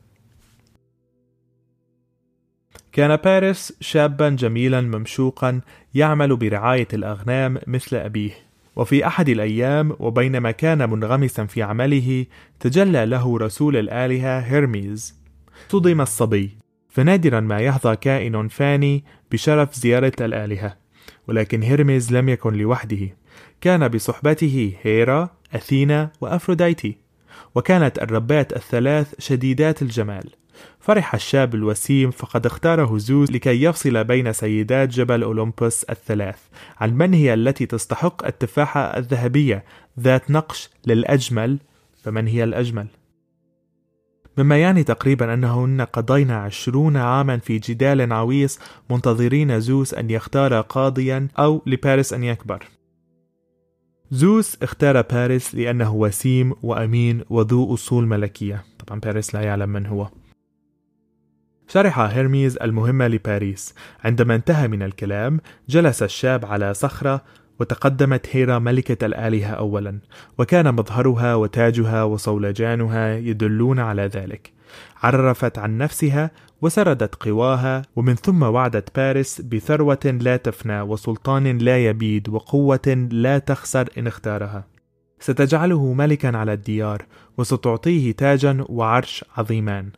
كان 2.92 3.16
باريس 3.16 3.72
شابا 3.80 4.28
جميلا 4.28 4.80
ممشوقا 4.80 5.60
يعمل 5.94 6.36
برعاية 6.36 6.88
الأغنام 6.92 7.58
مثل 7.66 7.96
أبيه. 7.96 8.32
وفي 8.76 9.06
أحد 9.06 9.28
الأيام 9.28 9.96
وبينما 9.98 10.50
كان 10.50 10.90
منغمسا 10.90 11.46
في 11.46 11.62
عمله 11.62 12.26
تجلى 12.60 13.06
له 13.06 13.38
رسول 13.38 13.76
الآلهة 13.76 14.40
هيرميز. 14.40 15.14
صدم 15.68 16.00
الصبي. 16.00 16.58
فنادرا 16.88 17.40
ما 17.40 17.58
يحظى 17.58 17.96
كائن 17.96 18.48
فاني 18.48 19.04
بشرف 19.32 19.74
زيارة 19.74 20.12
الآلهة. 20.20 20.76
ولكن 21.28 21.62
هيرميز 21.62 22.12
لم 22.12 22.28
يكن 22.28 22.54
لوحده. 22.54 23.16
كان 23.60 23.88
بصحبته 23.88 24.72
هيرا 24.82 25.28
أثينا 25.54 26.10
وأفروديتي. 26.20 26.96
وكانت 27.54 27.98
الربات 27.98 28.56
الثلاث 28.56 29.14
شديدات 29.18 29.82
الجمال. 29.82 30.30
فرح 30.80 31.14
الشاب 31.14 31.54
الوسيم 31.54 32.10
فقد 32.10 32.46
اختاره 32.46 32.98
زوس 32.98 33.30
لكي 33.30 33.62
يفصل 33.62 34.04
بين 34.04 34.32
سيدات 34.32 34.88
جبل 34.88 35.22
أولمبوس 35.22 35.84
الثلاث 35.84 36.38
عن 36.80 36.94
من 36.94 37.14
هي 37.14 37.34
التي 37.34 37.66
تستحق 37.66 38.26
التفاحة 38.26 38.80
الذهبية 38.80 39.64
ذات 40.00 40.30
نقش 40.30 40.70
للأجمل 40.86 41.58
فمن 42.02 42.26
هي 42.26 42.44
الأجمل؟ 42.44 42.86
مما 44.38 44.58
يعني 44.58 44.84
تقريبا 44.84 45.34
أنهن 45.34 45.80
قضين 45.80 46.30
عشرون 46.30 46.96
عاما 46.96 47.38
في 47.38 47.58
جدال 47.58 48.12
عويص 48.12 48.58
منتظرين 48.90 49.60
زوس 49.60 49.94
أن 49.94 50.10
يختار 50.10 50.60
قاضيا 50.60 51.28
أو 51.38 51.62
لباريس 51.66 52.12
أن 52.12 52.24
يكبر. 52.24 52.64
زوس 54.10 54.56
اختار 54.62 55.00
باريس 55.00 55.54
لأنه 55.54 55.94
وسيم 55.94 56.54
وأمين 56.62 57.24
وذو 57.30 57.74
أصول 57.74 58.06
ملكية. 58.06 58.64
طبعا 58.86 59.00
باريس 59.00 59.34
لا 59.34 59.40
يعلم 59.40 59.68
من 59.68 59.86
هو. 59.86 60.08
شرح 61.68 61.98
هيرميز 61.98 62.56
المهمة 62.56 63.08
لباريس. 63.08 63.74
عندما 64.04 64.34
انتهى 64.34 64.68
من 64.68 64.82
الكلام 64.82 65.40
جلس 65.68 66.02
الشاب 66.02 66.44
على 66.44 66.74
صخرة 66.74 67.24
وتقدمت 67.60 68.26
هيرا 68.32 68.58
ملكة 68.58 69.06
الآلهة 69.06 69.50
أولا 69.50 69.98
وكان 70.38 70.74
مظهرها 70.74 71.34
وتاجها 71.34 72.02
وصولجانها 72.02 73.16
يدلون 73.16 73.78
على 73.78 74.06
ذلك. 74.06 74.52
عرفت 75.02 75.58
عن 75.58 75.78
نفسها 75.78 76.30
وسردت 76.62 77.14
قواها 77.14 77.82
ومن 77.96 78.14
ثم 78.14 78.42
وعدت 78.42 78.96
باريس 78.96 79.40
بثروة 79.40 80.18
لا 80.20 80.36
تفنى 80.36 80.80
وسلطان 80.80 81.58
لا 81.58 81.84
يبيد 81.84 82.28
وقوة 82.28 83.08
لا 83.10 83.38
تخسر 83.38 83.88
إن 83.98 84.06
اختارها. 84.06 84.66
ستجعله 85.20 85.92
ملكا 85.92 86.36
على 86.36 86.52
الديار 86.52 87.02
وستعطيه 87.38 88.12
تاجا 88.12 88.64
وعرش 88.68 89.24
عظيمان 89.36 89.90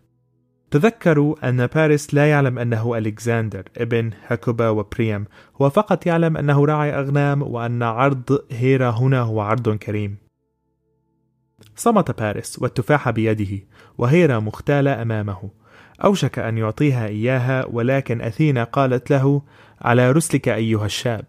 تذكروا 0.71 1.49
أن 1.49 1.67
باريس 1.67 2.15
لا 2.15 2.31
يعلم 2.31 2.59
أنه 2.59 2.99
ألكسندر 2.99 3.63
ابن 3.77 4.11
هكوبا 4.27 4.69
وبريم 4.69 5.25
هو 5.63 5.71
فقط 5.71 6.07
يعلم 6.07 6.37
أنه 6.37 6.65
راعي 6.65 6.99
أغنام 6.99 7.43
وأن 7.43 7.83
عرض 7.83 8.39
هيرا 8.51 8.91
هنا 8.91 9.21
هو 9.21 9.41
عرض 9.41 9.77
كريم. 9.77 10.17
صمت 11.77 12.19
باريس 12.21 12.59
والتفاحة 12.63 13.11
بيده 13.11 13.65
وهيرا 13.99 14.39
مختالة 14.39 15.03
أمامه. 15.03 15.51
أوشك 16.05 16.39
أن 16.39 16.59
يعطيها 16.59 17.07
إياها 17.07 17.67
ولكن 17.67 18.21
أثينا 18.21 18.65
قالت 18.65 19.11
له 19.11 19.43
على 19.81 20.13
رسلك 20.13 20.49
أيها 20.49 20.87
الشاب 20.87 21.25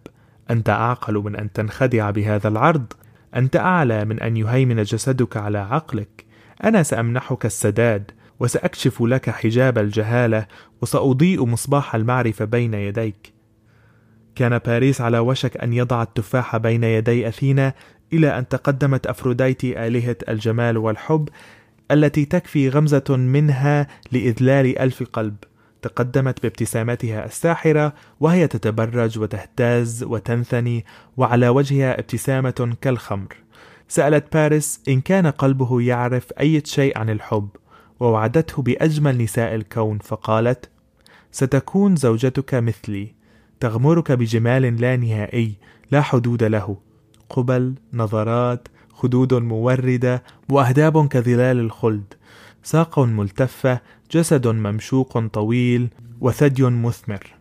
أنت 0.50 0.70
أعقل 0.70 1.14
من 1.14 1.36
أن 1.36 1.52
تنخدع 1.52 2.10
بهذا 2.12 2.48
العرض. 2.48 2.94
أنت 3.36 3.56
أعلى 3.56 4.06
من 4.06 4.20
أن 4.20 4.38
يهيمن 4.38 4.84
جسدك 4.84 5.38
على 5.38 5.58
عقلك. 5.58 6.26
أنا 6.64 6.84
سأمنحك 6.84 7.46
السداد. 7.46 8.12
وسأكشف 8.40 9.02
لك 9.02 9.30
حجاب 9.30 9.78
الجهالة 9.78 10.48
وسأضيء 10.82 11.46
مصباح 11.46 11.96
المعرفة 11.96 12.46
بين 12.46 12.74
يديك. 12.74 13.34
كان 14.36 14.58
باريس 14.58 15.02
على 15.02 15.20
وشك 15.20 15.58
أن 15.58 15.74
يضع 15.74 16.02
التفاح 16.02 16.58
بين 16.58 16.84
يدي 16.84 17.28
أثينا 17.28 17.74
إلى 18.14 18.38
أن 18.38 18.48
تقدمت 18.48 19.08
أفروديتي 19.08 19.88
آلهة 19.88 20.16
الجمال 20.30 20.78
والحب 20.78 21.30
التي 21.92 22.26
تكفي 22.26 22.70
غمزة 22.70 23.04
منها 23.10 23.88
لإذلال 24.12 24.80
ألف 24.80 25.04
قلب. 25.04 25.36
تقدمت 25.82 26.44
بابتسامتها 26.44 27.26
الساحرة 27.26 27.94
وهي 28.20 28.48
تتبرج 28.48 29.20
وتهتز 29.20 30.04
وتنثني 30.04 30.86
وعلى 31.18 31.50
وجهها 31.50 32.00
ابتسامة 32.00 32.76
كالخمر. 32.82 33.36
سألت 33.88 34.34
باريس 34.34 34.82
إن 34.88 35.02
كان 35.02 35.28
قلبه 35.28 35.82
يعرف 35.82 36.34
أي 36.40 36.62
شيء 36.66 36.98
عن 36.98 37.10
الحب. 37.10 37.50
ووعدته 38.00 38.62
بأجمل 38.62 39.18
نساء 39.18 39.56
الكون 39.56 39.98
فقالت 39.98 40.70
ستكون 41.32 41.96
زوجتك 41.96 42.54
مثلي 42.54 43.16
تغمرك 43.60 44.12
بجمال 44.12 44.82
لا 44.82 44.96
نهائي 44.96 45.56
لا 45.92 46.02
حدود 46.02 46.44
له 46.44 46.78
قبل 47.30 47.76
نظرات 47.94 48.68
خدود 48.94 49.34
موردة 49.34 50.24
وأهداب 50.50 51.08
كظلال 51.08 51.60
الخلد 51.60 52.14
ساق 52.64 53.00
ملتفة 53.00 53.82
جسد 54.12 54.48
ممشوق 54.48 55.28
طويل 55.28 55.90
وثدي 56.22 56.64
مثمر. 56.64 57.36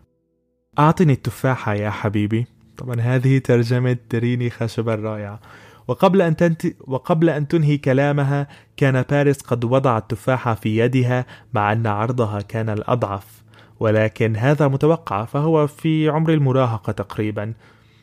أعطني 0.79 1.13
التفاحة 1.13 1.75
يا 1.75 1.91
حبيبي. 1.91 2.47
طبعا 2.77 3.01
هذه 3.01 3.39
ترجمة 3.39 3.97
تريني 4.11 4.51
خشبة 4.51 4.95
الرائعة. 4.95 5.41
وقبل 5.89 6.23
أن, 6.23 6.37
تنت... 6.37 6.67
وقبل 6.81 7.31
أن 7.31 7.49
تنهي 7.49 7.79
كلامها 7.79 8.49
كان 8.77 9.03
باريس 9.03 9.41
قد 9.41 9.65
وضع 9.65 9.99
التفاحة 9.99 10.55
في 10.55 10.79
يدها 10.79 11.27
مع 11.55 11.73
أن 11.73 11.87
عرضها 11.87 12.41
كان 12.41 12.69
الأضعف. 12.69 13.43
ولكن 13.81 14.37
هذا 14.37 14.69
متوقع 14.69 15.25
فهو 15.25 15.67
في 15.67 16.09
عمر 16.09 16.33
المراهقة 16.33 16.93
تقريبا. 16.93 17.53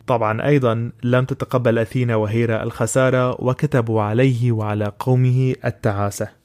طبعا 0.08 0.46
أيضا 0.48 0.92
لم 1.04 1.26
تتقبل 1.26 1.80
أثينا 1.80 2.16
وهيرا 2.16 2.64
الخسارة 2.64 3.42
وكتبوا 3.42 4.02
عليه 4.02 4.52
وعلى 4.52 4.92
قومه 5.00 5.56
التعاسة. 5.66 6.43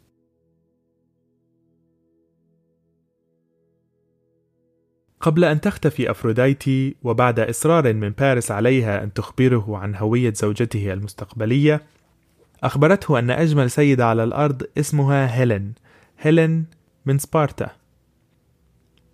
قبل 5.21 5.45
أن 5.45 5.61
تختفي 5.61 6.11
أفروديتي 6.11 6.97
وبعد 7.03 7.41
إصرار 7.41 7.93
من 7.93 8.11
باريس 8.11 8.51
عليها 8.51 9.03
أن 9.03 9.13
تخبره 9.13 9.79
عن 9.79 9.95
هوية 9.95 10.33
زوجته 10.33 10.93
المستقبلية 10.93 11.83
أخبرته 12.63 13.19
أن 13.19 13.31
أجمل 13.31 13.71
سيدة 13.71 14.07
على 14.07 14.25
الأرض 14.25 14.63
اسمها 14.79 15.39
هيلين 15.39 15.75
هيلين 16.21 16.67
من 17.07 17.19
سبارتا. 17.19 17.71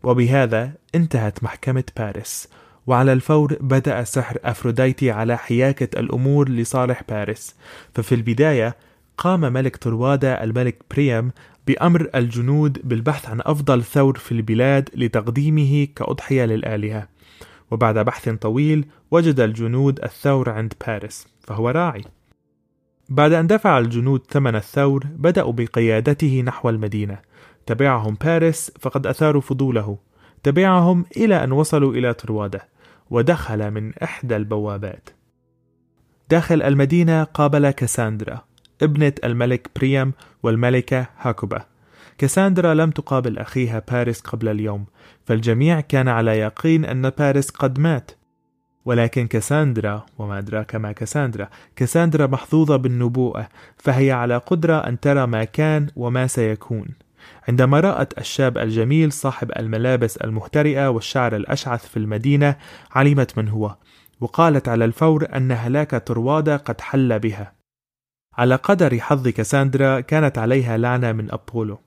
وبهذا 0.02 0.72
انتهت 0.94 1.44
محكمة 1.44 1.84
باريس 1.96 2.48
وعلى 2.86 3.12
الفور 3.12 3.56
بدأ 3.60 4.04
سحر 4.04 4.38
أفروديتي 4.44 5.10
على 5.10 5.38
حياكة 5.38 6.00
الأمور 6.00 6.48
لصالح 6.48 7.02
باريس. 7.08 7.54
ففي 7.94 8.14
البداية 8.14 8.76
قام 9.18 9.40
ملك 9.40 9.76
طروادة 9.76 10.44
الملك 10.44 10.82
بريم 10.90 11.30
بأمر 11.66 12.10
الجنود 12.14 12.80
بالبحث 12.84 13.28
عن 13.28 13.40
أفضل 13.42 13.82
ثور 13.82 14.18
في 14.18 14.32
البلاد 14.32 14.88
لتقديمه 14.94 15.88
كأضحية 15.96 16.44
للآلهة. 16.44 17.08
وبعد 17.70 17.98
بحث 17.98 18.28
طويل 18.28 18.86
وجد 19.10 19.40
الجنود 19.40 20.04
الثور 20.04 20.50
عند 20.50 20.72
باريس 20.86 21.28
فهو 21.40 21.70
راعي. 21.70 22.04
بعد 23.08 23.32
أن 23.32 23.46
دفع 23.46 23.78
الجنود 23.78 24.22
ثمن 24.30 24.56
الثور 24.56 25.06
بدأوا 25.06 25.52
بقيادته 25.52 26.42
نحو 26.42 26.68
المدينة. 26.68 27.18
تبعهم 27.66 28.16
باريس 28.24 28.72
فقد 28.80 29.06
أثاروا 29.06 29.40
فضوله. 29.40 29.98
تبعهم 30.42 31.04
إلى 31.16 31.44
أن 31.44 31.52
وصلوا 31.52 31.92
إلى 31.92 32.14
طروادة 32.14 32.68
ودخل 33.10 33.70
من 33.70 33.94
إحدى 33.94 34.36
البوابات. 34.36 35.08
داخل 36.30 36.62
المدينة 36.62 37.24
قابل 37.24 37.70
كاساندرا. 37.70 38.44
ابنة 38.84 39.12
الملك 39.24 39.70
بريام 39.76 40.12
والملكة 40.42 41.06
هاكوبا. 41.18 41.64
كاساندرا 42.18 42.74
لم 42.74 42.90
تقابل 42.90 43.38
أخيها 43.38 43.82
باريس 43.90 44.20
قبل 44.20 44.48
اليوم 44.48 44.84
فالجميع 45.24 45.80
كان 45.80 46.08
على 46.08 46.38
يقين 46.38 46.84
أن 46.84 47.10
باريس 47.10 47.50
قد 47.50 47.78
مات. 47.78 48.10
ولكن 48.84 49.26
كاساندرا 49.26 50.06
وما 50.18 50.38
أدراك 50.38 50.74
ما 50.74 50.92
كاساندرا 50.92 51.48
كاساندرا 51.76 52.26
محظوظة 52.26 52.76
بالنبوءة 52.76 53.48
فهي 53.76 54.12
على 54.12 54.36
قدرة 54.36 54.76
أن 54.76 55.00
ترى 55.00 55.26
ما 55.26 55.44
كان 55.44 55.86
وما 55.96 56.26
سيكون. 56.26 56.88
عندما 57.48 57.80
رأت 57.80 58.18
الشاب 58.18 58.58
الجميل 58.58 59.12
صاحب 59.12 59.52
الملابس 59.56 60.16
المهترئة 60.16 60.90
والشعر 60.90 61.36
الأشعث 61.36 61.88
في 61.88 61.96
المدينة 61.96 62.56
علمت 62.90 63.38
من 63.38 63.48
هو 63.48 63.76
وقالت 64.20 64.68
على 64.68 64.84
الفور 64.84 65.26
أن 65.36 65.52
هلاك 65.52 65.94
طروادة 65.94 66.56
قد 66.56 66.80
حل 66.80 67.18
بها. 67.18 67.52
على 68.38 68.54
قدر 68.54 69.00
حظ 69.00 69.28
كاساندرا 69.28 70.00
كانت 70.00 70.38
عليها 70.38 70.76
لعنة 70.76 71.12
من 71.12 71.32
أبولو 71.32 71.78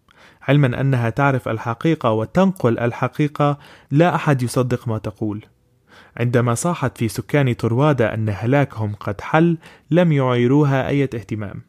علما 0.48 0.82
أنها 0.82 1.10
تعرف 1.10 1.48
الحقيقة 1.48 2.12
وتنقل 2.12 2.80
الحقيقة 2.80 3.60
لا 3.92 4.16
أحد 4.16 4.44
يصدق 4.44 4.88
ما 4.88 4.98
تقول. 4.98 5.46
عندما 6.18 6.54
صاحت 6.54 6.98
في 6.98 7.08
سكان 7.08 7.54
طروادة 7.54 8.14
أن 8.14 8.30
هلاكهم 8.30 8.96
قد 8.96 9.22
حل 9.22 9.58
لم 9.92 10.12
يعيروها 10.12 10.88
أي 10.88 11.04
اهتمام. 11.04 11.62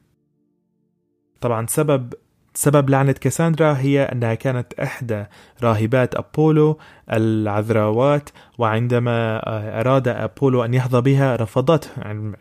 طبعا 1.41 1.67
سبب 1.67 2.14
سبب 2.59 2.90
لعنة 2.90 3.12
كاساندرا 3.12 3.73
هي 3.73 4.03
أنها 4.03 4.35
كانت 4.35 4.75
إحدى 4.75 5.25
راهبات 5.62 6.14
أبولو 6.14 6.79
العذراوات 7.12 8.31
وعندما 8.59 9.37
آه، 9.47 9.81
أراد 9.81 10.09
أبولو 10.09 10.64
أن 10.64 10.75
يحظى 10.75 11.01
بها 11.01 11.37
رفضته 11.37 11.88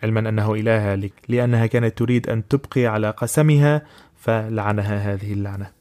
علما 0.03 0.29
أنه 0.29 0.53
إلهها 0.53 1.09
لأنها 1.29 1.65
كانت 1.65 1.97
تريد 1.97 2.29
أن 2.29 2.47
تبقي 2.47 2.85
على 2.85 3.09
قسمها 3.09 3.81
فلعنها 4.15 5.13
هذه 5.13 5.33
اللعنة. 5.33 5.71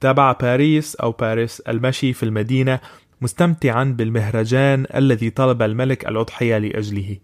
تابع 0.00 0.32
باريس 0.32 0.96
أو 0.96 1.12
باريس 1.12 1.60
المشي 1.60 2.12
في 2.12 2.22
المدينة 2.22 2.80
مستمتعا 3.20 3.84
بالمهرجان 3.84 4.86
الذي 4.94 5.30
طلب 5.30 5.62
الملك 5.62 6.08
الأضحية 6.08 6.58
لأجله. 6.58 7.16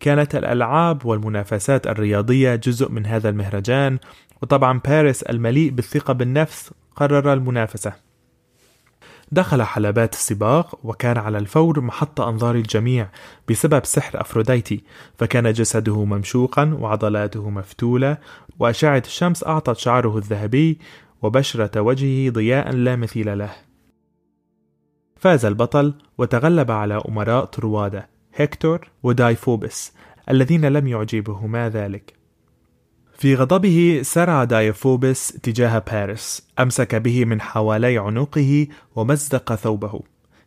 كانت 0.00 0.34
الألعاب 0.34 1.06
والمنافسات 1.06 1.86
الرياضية 1.86 2.54
جزء 2.54 2.90
من 2.90 3.06
هذا 3.06 3.28
المهرجان 3.28 3.98
وطبعا 4.42 4.78
باريس 4.78 5.22
المليء 5.22 5.70
بالثقة 5.70 6.12
بالنفس 6.12 6.70
قرر 6.96 7.32
المنافسة. 7.32 7.92
دخل 9.32 9.62
حلبات 9.62 10.14
السباق 10.14 10.78
وكان 10.84 11.18
على 11.18 11.38
الفور 11.38 11.80
محط 11.80 12.20
أنظار 12.20 12.54
الجميع 12.54 13.08
بسبب 13.48 13.84
سحر 13.84 14.20
أفروديتي 14.20 14.84
فكان 15.18 15.52
جسده 15.52 16.04
ممشوقا 16.04 16.76
وعضلاته 16.80 17.50
مفتولة 17.50 18.18
وأشعة 18.58 19.02
الشمس 19.06 19.44
أعطت 19.44 19.76
شعره 19.76 20.18
الذهبي 20.18 20.78
وبشرة 21.22 21.80
وجهه 21.80 22.30
ضياء 22.30 22.72
لا 22.72 22.96
مثيل 22.96 23.38
له. 23.38 23.50
فاز 25.16 25.44
البطل 25.44 25.94
وتغلب 26.18 26.70
على 26.70 27.02
أمراء 27.08 27.44
طروادة 27.44 28.08
هيكتور 28.34 28.90
ودايفوبس 29.02 29.92
الذين 30.30 30.64
لم 30.64 30.86
يعجبهما 30.86 31.68
ذلك. 31.68 32.19
في 33.20 33.34
غضبه 33.34 34.00
سرع 34.02 34.44
دايفوبس 34.44 35.32
تجاه 35.32 35.78
باريس 35.78 36.48
أمسك 36.58 36.94
به 36.94 37.24
من 37.24 37.40
حوالي 37.40 37.98
عنقه 37.98 38.68
ومزق 38.96 39.54
ثوبه. 39.54 40.00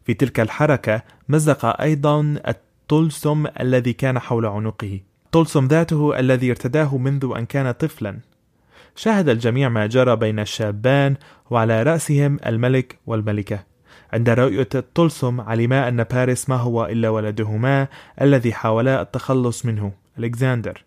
في 0.05 0.13
تلك 0.13 0.39
الحركة 0.39 1.01
مزق 1.29 1.81
أيضا 1.81 2.35
الطلسم 2.47 3.45
الذي 3.59 3.93
كان 3.93 4.19
حول 4.19 4.45
عنقه. 4.45 4.99
طلسم 5.31 5.67
ذاته 5.67 6.19
الذي 6.19 6.49
ارتداه 6.49 6.97
منذ 6.97 7.33
أن 7.37 7.45
كان 7.45 7.71
طفلا. 7.71 8.19
شاهد 8.95 9.29
الجميع 9.29 9.69
ما 9.69 9.87
جرى 9.87 10.15
بين 10.15 10.39
الشابان 10.39 11.15
وعلى 11.49 11.83
رأسهم 11.83 12.39
الملك 12.45 12.99
والملكة. 13.05 13.63
عند 14.13 14.29
رؤية 14.29 14.69
الطلسم 14.75 15.41
علما 15.41 15.87
أن 15.87 16.03
باريس 16.03 16.49
ما 16.49 16.55
هو 16.55 16.85
إلا 16.85 17.09
ولدهما 17.09 17.87
الذي 18.21 18.53
حاولا 18.53 19.01
التخلص 19.01 19.65
منه 19.65 19.91
ألكسندر. 20.19 20.83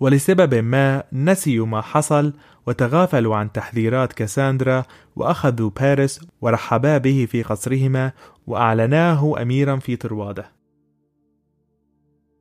ولسبب 0.00 0.54
ما 0.54 1.02
نسيوا 1.12 1.66
ما 1.66 1.80
حصل 1.80 2.32
وتغافلوا 2.66 3.36
عن 3.36 3.52
تحذيرات 3.52 4.12
كاساندرا 4.12 4.84
وأخذوا 5.16 5.70
باريس 5.70 6.20
ورحبا 6.40 6.98
به 6.98 7.26
في 7.30 7.42
قصرهما 7.42 8.12
وأعلناه 8.46 9.42
أميرا 9.42 9.76
في 9.76 9.96
طروادة 9.96 10.62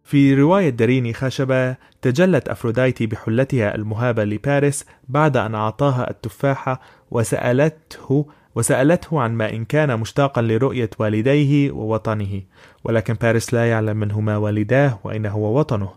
في 0.04 0.34
رواية 0.34 0.70
دريني 0.70 1.14
خشبة 1.14 1.76
تجلت 2.02 2.48
أفروديتي 2.50 3.06
بحلتها 3.06 3.76
المهابة 3.76 4.24
لباريس 4.24 4.86
بعد 5.08 5.38
أن 5.38 5.56
أعطاها 5.56 6.10
التفاحة 6.10 6.82
وسألته 7.12 8.26
وسألته 8.56 9.22
عن 9.22 9.34
ما 9.34 9.54
إن 9.54 9.66
كان 9.66 10.00
مشتاقا 10.00 10.42
لرؤية 10.42 10.90
والديه 11.00 11.72
ووطنه 11.72 12.42
ولكن 12.84 13.14
باريس 13.14 13.54
لا 13.54 13.70
يعلم 13.70 13.98
من 13.98 14.12
هما 14.12 14.38
والداه 14.38 15.00
وأين 15.04 15.26
هو 15.26 15.60
وطنه. 15.60 15.90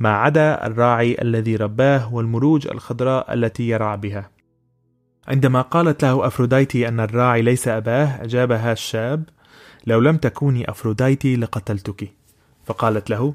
ما 0.00 0.10
عدا 0.10 0.66
الراعي 0.66 1.16
الذي 1.22 1.56
رباه 1.56 2.14
والمروج 2.14 2.66
الخضراء 2.66 3.34
التي 3.34 3.68
يرعى 3.68 3.96
بها. 3.96 4.30
عندما 5.28 5.60
قالت 5.60 6.02
له 6.04 6.26
أفروديتي 6.26 6.88
أن 6.88 7.00
الراعي 7.00 7.42
ليس 7.42 7.68
أباه 7.68 8.24
أجابها 8.24 8.72
الشاب 8.72 9.24
لو 9.86 10.00
لم 10.00 10.16
تكوني 10.16 10.70
أفروديتي 10.70 11.36
لقتلتك. 11.36 12.12
فقالت 12.66 13.10
له 13.10 13.34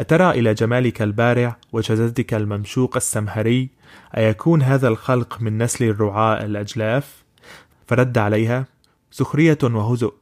أترى 0.00 0.30
إلى 0.30 0.54
جمالك 0.54 1.02
البارع 1.02 1.56
وجسدك 1.72 2.34
الممشوق 2.34 2.96
السمهري؟ 2.96 3.68
أيكون 4.16 4.62
هذا 4.62 4.88
الخلق 4.88 5.38
من 5.40 5.58
نسل 5.62 5.84
الرعاة 5.84 6.44
الأجلاف؟ 6.44 7.24
فرد 7.86 8.18
عليها 8.18 8.66
سخرية 9.10 9.58
وهزؤ 9.62 10.14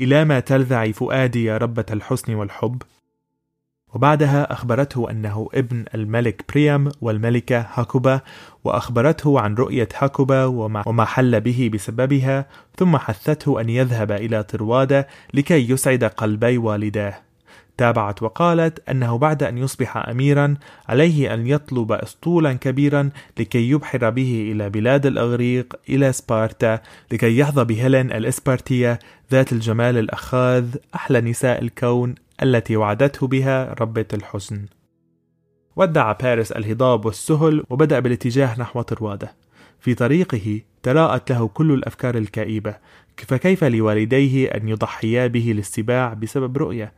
إلى 0.00 0.24
ما 0.24 0.40
تلذع 0.40 0.90
فؤادي 0.90 1.44
يا 1.44 1.58
ربة 1.58 1.86
الحسن 1.90 2.34
والحب. 2.34 2.82
وبعدها 3.94 4.52
أخبرته 4.52 5.10
أنه 5.10 5.48
ابن 5.54 5.84
الملك 5.94 6.44
بريام 6.48 6.90
والملكة 7.00 7.66
هاكوبا 7.74 8.20
وأخبرته 8.64 9.40
عن 9.40 9.54
رؤية 9.54 9.88
هاكوبا 9.98 10.44
وما 10.86 11.04
حل 11.04 11.40
به 11.40 11.70
بسببها 11.74 12.46
ثم 12.76 12.96
حثته 12.96 13.60
أن 13.60 13.70
يذهب 13.70 14.12
إلى 14.12 14.42
طروادة 14.42 15.08
لكي 15.34 15.70
يسعد 15.70 16.04
قلبي 16.04 16.58
والداه. 16.58 17.14
تابعت 17.76 18.22
وقالت 18.22 18.88
أنه 18.88 19.18
بعد 19.18 19.42
أن 19.42 19.58
يصبح 19.58 19.96
أميرا 19.96 20.54
عليه 20.88 21.34
أن 21.34 21.46
يطلب 21.46 21.92
أسطولا 21.92 22.52
كبيرا 22.52 23.10
لكي 23.38 23.70
يبحر 23.70 24.10
به 24.10 24.50
إلى 24.52 24.70
بلاد 24.70 25.06
الأغريق 25.06 25.76
إلى 25.88 26.12
سبارتا 26.12 26.80
لكي 27.12 27.38
يحظى 27.38 27.64
بهيلين 27.64 28.12
الإسبارتية 28.12 28.98
ذات 29.32 29.52
الجمال 29.52 29.98
الأخاذ 29.98 30.64
أحلى 30.94 31.20
نساء 31.20 31.62
الكون 31.62 32.14
التي 32.42 32.76
وعدته 32.76 33.26
بها 33.26 33.74
ربة 33.80 34.06
الحسن 34.14 34.66
ودع 35.76 36.12
باريس 36.12 36.52
الهضاب 36.52 37.04
والسهل 37.06 37.64
وبدأ 37.70 38.00
بالاتجاه 38.00 38.60
نحو 38.60 38.82
طروادة. 38.82 39.34
في 39.80 39.94
طريقه 39.94 40.60
تراءت 40.82 41.32
له 41.32 41.48
كل 41.48 41.72
الأفكار 41.72 42.18
الكئيبة 42.18 42.76
فكيف 43.16 43.64
لوالديه 43.64 44.48
أن 44.48 44.68
يضحيا 44.68 45.26
به 45.26 45.52
للسباع 45.56 46.14
بسبب 46.14 46.58
رؤية؟ 46.58 46.92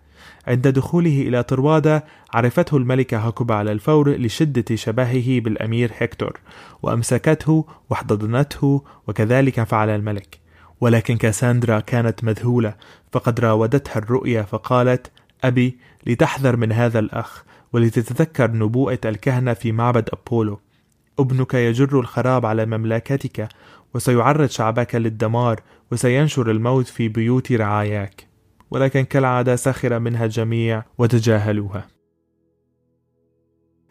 عند 0.47 0.69
دخوله 0.69 1.23
إلى 1.23 1.43
طروادة 1.43 2.05
عرفته 2.35 2.77
الملكة 2.77 3.19
هاكوبا 3.19 3.55
على 3.55 3.73
الفور 3.73 4.11
لشدة 4.11 4.77
شبهه 4.77 5.41
بالأمير 5.41 5.93
هكتور 5.99 6.41
وأمسكته 6.83 7.67
واحتضنته 7.91 8.85
وكذلك 9.07 9.63
فعل 9.63 9.89
الملك. 9.89 10.39
ولكن 10.81 11.17
كاساندرا 11.17 11.81
كانت 11.81 12.25
مذهولة 12.25 12.75
فقد 13.13 13.41
راودتها 13.41 13.99
الرؤيا 13.99 14.43
فقالت 14.43 15.11
أبي 15.45 15.79
لتحذر 16.07 16.57
من 16.57 16.73
هذا 16.73 16.99
الأخ 16.99 17.45
ولتتذكر 17.73 18.51
نبوءة 18.51 18.99
الكهنة 19.05 19.55
في 19.55 19.73
معبد 19.73 20.09
أبولو. 20.13 20.61
ابنك 21.19 21.55
يجر 21.55 22.01
الخراب 22.01 22.47
على 22.47 22.67
مملكتك 22.67 23.49
وسيعرض 23.95 24.49
شعبك 24.49 24.95
للدمار 24.95 25.61
وسينشر 25.93 26.51
الموت 26.51 26.87
في 26.87 27.09
بيوت 27.09 27.53
رعاياك. 27.53 28.27
ولكن 28.71 29.03
كالعادة 29.03 29.57
سخر 29.57 29.99
منها 29.99 30.25
الجميع 30.25 30.83
وتجاهلوها. 30.99 31.96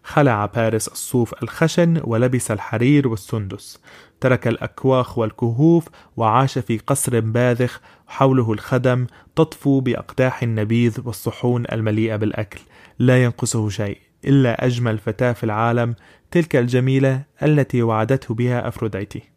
خلع 0.06 0.46
باريس 0.46 0.88
الصوف 0.88 1.44
الخشن 1.44 2.02
ولبس 2.04 2.52
الحرير 2.52 3.08
والسندس. 3.08 3.80
ترك 4.22 4.48
الأكواخ 4.48 5.18
والكهوف 5.18 5.88
وعاش 6.18 6.60
في 6.60 6.78
قصر 6.78 7.20
باذخ 7.20 7.80
حوله 8.08 8.54
الخدم 8.54 9.08
تطفو 9.36 9.80
بأقداح 9.80 10.44
النبيذ 10.44 11.00
والصحون 11.06 11.64
المليئة 11.72 12.16
بالأكل. 12.16 12.60
لا 13.00 13.24
ينقصه 13.24 13.70
شيء 13.70 13.98
إلا 14.26 14.66
أجمل 14.66 14.98
فتاة 14.98 15.32
في 15.32 15.44
العالم 15.44 15.96
تلك 16.32 16.56
الجميلة 16.56 17.22
التي 17.44 17.84
وعدته 17.84 18.34
بها 18.34 18.68
أفروديتي. 18.68 19.35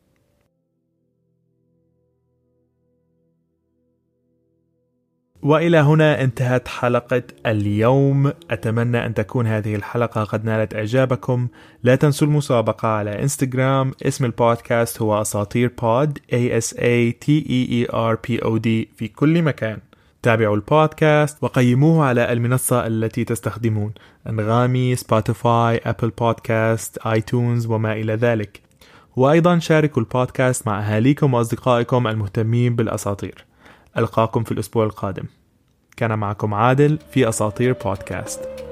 وإلى 5.42 5.78
هنا 5.78 6.22
انتهت 6.22 6.68
حلقة 6.68 7.22
اليوم. 7.46 8.32
أتمنى 8.50 9.06
أن 9.06 9.14
تكون 9.14 9.46
هذه 9.46 9.74
الحلقة 9.74 10.24
قد 10.24 10.44
نالت 10.44 10.74
إعجابكم. 10.74 11.48
لا 11.82 11.96
تنسوا 11.96 12.28
المسابقة 12.28 12.88
على 12.88 13.22
إنستغرام. 13.22 13.92
اسم 14.02 14.24
البودكاست 14.24 15.02
هو 15.02 15.20
أساطير 15.20 15.72
بود 15.82 16.18
A 16.18 16.62
S 16.62 16.74
A 16.76 17.12
T 17.24 17.44
E 17.46 17.70
E 17.70 17.90
R 17.92 18.16
P 18.16 18.44
O 18.44 18.58
D 18.58 18.68
في 18.96 19.10
كل 19.16 19.42
مكان. 19.42 19.78
تابعوا 20.22 20.56
البودكاست 20.56 21.38
وقيموه 21.42 22.04
على 22.04 22.32
المنصة 22.32 22.86
التي 22.86 23.24
تستخدمون. 23.24 23.92
أنغامي، 24.28 24.96
Spotify، 24.96 25.80
Apple 25.86 26.10
Podcast، 26.10 26.98
iTunes 26.98 27.66
وما 27.66 27.92
إلى 27.92 28.14
ذلك. 28.14 28.60
وأيضا 29.16 29.58
شاركوا 29.58 30.02
البودكاست 30.02 30.66
مع 30.66 30.80
أهاليكم 30.80 31.34
وأصدقائكم 31.34 32.06
المهتمين 32.06 32.76
بالأساطير. 32.76 33.47
ألقاكم 33.98 34.44
في 34.44 34.52
الأسبوع 34.52 34.84
القادم. 34.84 35.24
كان 35.96 36.18
معكم 36.18 36.54
عادل 36.54 36.98
في 37.10 37.28
أساطير 37.28 37.72
بودكاست. 37.84 38.67